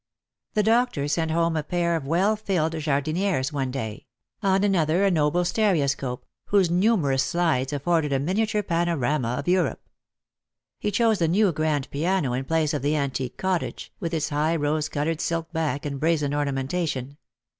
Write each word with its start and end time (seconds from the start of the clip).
The 0.55 0.63
doctor 0.63 1.07
sent 1.07 1.29
home 1.29 1.55
a 1.55 1.61
pair 1.61 1.95
of 1.95 2.07
well 2.07 2.35
filled 2.35 2.71
jardinieres 2.73 3.53
one 3.53 3.69
day; 3.69 4.07
on 4.41 4.63
another 4.63 5.03
a 5.05 5.11
noble 5.11 5.45
stereoscope, 5.45 6.25
whose 6.45 6.71
numerous 6.71 7.21
slides 7.21 7.71
afforded 7.71 8.11
a 8.11 8.17
miniature 8.17 8.63
panorama 8.63 9.33
of 9.37 9.47
Europe. 9.47 9.87
He 10.79 10.89
chose 10.89 11.21
a 11.21 11.27
new 11.27 11.51
grand 11.51 11.87
piano 11.91 12.33
in 12.33 12.45
place 12.45 12.73
ot 12.73 12.81
the 12.81 12.95
antique 12.95 13.37
cottage, 13.37 13.93
with 13.99 14.11
its 14.15 14.29
high 14.29 14.55
rose 14.55 14.89
coloured 14.89 15.21
silk 15.21 15.53
back 15.53 15.85
and 15.85 15.99
brazen 15.99 16.33
ornamentation. 16.33 17.17